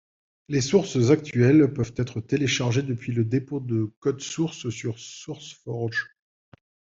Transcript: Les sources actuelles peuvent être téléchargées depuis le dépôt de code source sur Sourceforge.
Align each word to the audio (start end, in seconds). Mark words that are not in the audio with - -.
Les 0.47 0.61
sources 0.61 1.11
actuelles 1.11 1.71
peuvent 1.75 1.93
être 1.95 2.21
téléchargées 2.21 2.81
depuis 2.81 3.11
le 3.11 3.23
dépôt 3.23 3.59
de 3.59 3.93
code 3.99 4.19
source 4.19 4.71
sur 4.71 4.97
Sourceforge. 4.97 6.17